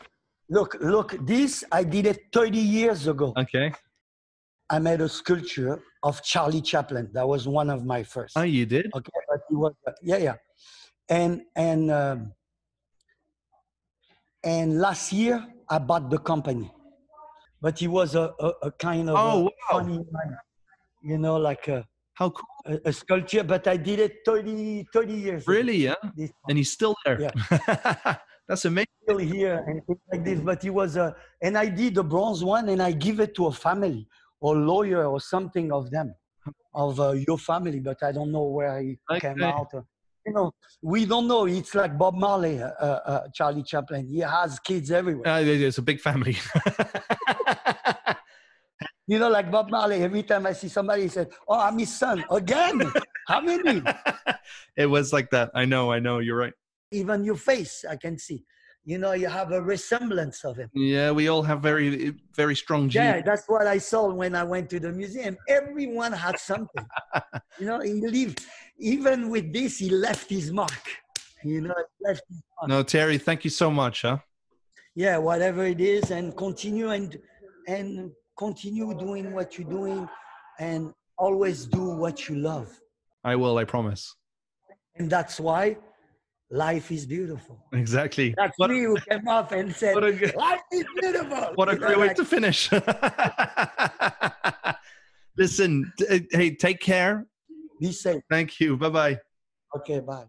look, 0.51 0.77
look. 0.81 1.27
This 1.27 1.65
I 1.71 1.85
did 1.85 2.07
it 2.07 2.19
30 2.33 2.59
years 2.59 3.07
ago. 3.07 3.33
okay. 3.37 3.73
I 4.71 4.79
made 4.79 5.01
a 5.01 5.09
sculpture 5.09 5.81
of 6.03 6.23
Charlie 6.23 6.61
Chaplin. 6.61 7.09
That 7.15 7.27
was 7.27 7.49
one 7.49 7.71
of 7.71 7.85
my 7.87 8.03
first. 8.03 8.37
Oh, 8.37 8.43
you 8.43 8.67
did? 8.67 8.87
okay 8.95 9.21
but 9.31 9.41
he 9.49 9.55
was 9.57 9.73
yeah 10.03 10.17
yeah 10.19 10.35
and 11.09 11.43
and 11.57 11.91
um, 11.91 12.33
and 14.45 14.79
last 14.79 15.13
year 15.13 15.45
i 15.69 15.79
bought 15.79 16.11
the 16.11 16.19
company 16.19 16.71
but 17.61 17.79
he 17.79 17.89
was 17.89 18.15
a, 18.15 18.33
a, 18.41 18.49
a 18.69 18.71
kind 18.73 19.09
of 19.11 19.17
Oh, 19.19 19.43
wow. 19.45 19.51
funny 19.73 19.99
man 20.13 20.37
you 21.03 21.19
know 21.19 21.37
like 21.37 21.69
a, 21.69 21.87
How 22.15 22.31
cool! 22.31 22.47
a, 22.67 22.89
a 22.91 22.93
sculpture 22.93 23.45
but 23.45 23.67
i 23.67 23.77
did 23.77 23.99
it 24.01 24.13
30 24.27 24.87
30 24.93 25.15
years 25.15 25.43
ago, 25.45 25.53
Really? 25.53 25.77
Yeah. 25.77 25.95
this 26.17 26.31
And 26.49 26.59
he's 26.59 26.73
still 26.73 26.95
there. 27.05 27.19
Yeah. 27.21 28.17
That's 28.49 28.65
amazing. 28.65 28.89
still 29.05 29.19
here 29.19 29.63
and 29.67 29.83
like 30.13 30.25
this 30.25 30.41
but 30.41 30.63
he 30.63 30.71
was 30.71 30.97
a 30.97 31.15
and 31.43 31.57
i 31.57 31.67
did 31.69 31.95
the 31.95 32.03
bronze 32.05 32.43
one 32.45 32.69
and 32.69 32.81
i 32.83 32.91
give 32.93 33.21
it 33.21 33.35
to 33.37 33.47
a 33.47 33.53
family 33.53 34.07
or 34.41 34.57
lawyer 34.57 35.05
or 35.07 35.21
something 35.21 35.71
of 35.73 35.91
them 35.91 36.15
of 36.75 36.99
uh, 37.01 37.13
your 37.29 37.39
family 37.39 37.81
but 37.81 38.03
i 38.03 38.11
don't 38.13 38.33
know 38.33 38.45
where 38.45 38.81
he 38.81 38.99
came 39.21 39.43
Okay. 39.43 39.45
out 39.53 39.69
you 40.27 40.33
know 40.37 40.51
we 40.83 41.05
don't 41.07 41.27
know 41.33 41.47
it's 41.47 41.75
like 41.75 41.97
bob 42.03 42.15
marley 42.15 42.61
uh, 42.63 42.69
uh, 43.13 43.23
charlie 43.35 43.63
chaplin 43.63 44.07
he 44.07 44.19
has 44.21 44.59
kids 44.61 44.91
everywhere 44.91 45.29
Uh, 45.33 45.41
it- 45.41 45.63
it's 45.69 45.79
a 45.79 45.83
big 45.91 46.01
family. 46.09 46.37
you 49.09 49.19
know 49.19 49.29
like 49.29 49.51
bob 49.51 49.71
marley 49.71 50.03
every 50.03 50.23
time 50.23 50.47
i 50.47 50.53
see 50.53 50.69
somebody 50.69 51.03
he 51.03 51.09
said 51.09 51.29
oh 51.49 51.59
i'm 51.59 51.79
his 51.79 51.93
son 52.03 52.25
again 52.31 52.81
how 53.27 53.41
many 53.41 53.83
it 54.77 54.87
was 54.87 55.13
like 55.13 55.29
that. 55.31 55.51
I 55.55 55.65
know. 55.65 55.91
I 55.91 55.99
know. 55.99 56.21
You're 56.21 56.37
right. 56.37 56.53
even 56.93 57.25
your 57.25 57.37
face 57.37 57.85
i 57.91 57.97
can 57.97 58.17
see 58.19 58.45
you 58.85 58.97
know 58.97 59.13
you 59.13 59.29
have 59.29 59.51
a 59.53 59.61
resemblance 59.61 60.45
of 60.45 60.57
him 60.57 60.71
Yeah, 60.73 61.11
we 61.11 61.29
all 61.29 61.43
have 61.43 61.61
very, 61.61 62.15
very 62.35 62.57
strong 62.57 62.89
genes. 62.89 63.05
Yeah, 63.05 63.21
that's 63.21 63.47
what 63.47 63.67
I 63.67 63.79
saw 63.79 64.03
when 64.23 64.35
I 64.35 64.45
went 64.45 64.71
to 64.71 64.81
the 64.81 64.93
museum. 64.93 65.37
Everyone 65.47 66.13
had 66.13 66.39
something. 66.39 66.87
you 67.61 67.67
know, 67.67 67.81
he 67.81 67.95
lived, 68.01 68.47
even 68.79 69.29
with 69.29 69.53
this, 69.53 69.77
he 69.77 69.91
left 69.91 70.31
his 70.31 70.51
mark. 70.53 70.85
You 71.45 71.61
know, 71.67 71.75
left 72.01 72.23
his 72.31 72.41
mark. 72.55 72.69
No, 72.73 72.83
Terry, 72.83 73.19
thank 73.19 73.45
you 73.45 73.51
so 73.51 73.71
much. 73.71 73.97
Huh? 74.03 74.19
yeah, 74.95 75.17
whatever 75.19 75.65
it 75.65 75.81
is, 75.81 76.11
and 76.11 76.37
continue 76.37 76.89
and 76.91 77.19
and 77.67 78.11
continue 78.39 78.95
doing 78.95 79.33
what 79.33 79.59
you're 79.59 79.69
doing, 79.69 80.09
and 80.59 80.93
always 81.19 81.67
do 81.67 81.85
what 81.91 82.29
you 82.29 82.37
love. 82.37 82.69
I 83.25 83.37
will. 83.37 83.59
I 83.59 83.65
promise. 83.65 84.15
And 84.97 85.11
that's 85.11 85.39
why 85.41 85.77
life 86.51 86.91
is 86.91 87.05
beautiful. 87.07 87.59
Exactly. 87.73 88.35
That's 88.37 88.59
What- 88.59 88.71
me 88.71 88.83
who 88.83 88.97
came 89.11 89.29
up 89.29 89.53
and 89.53 89.75
said, 89.75 89.97
a 89.97 90.37
life 90.37 90.61
is 90.73 90.85
beautiful. 91.01 91.53
What 91.57 91.69
a 91.69 91.77
great 91.77 91.99
way 91.99 92.15
to 92.15 92.25
finish. 92.25 92.71
Listen, 95.37 95.93
hey, 96.33 96.55
take 96.55 96.81
care. 96.81 97.27
Be 97.81 97.93
safe. 97.93 98.23
Thank 98.29 98.59
you. 98.61 98.77
Bye 98.77 98.89
bye. 98.91 99.19
Okay, 99.77 100.01
bye. 100.01 100.25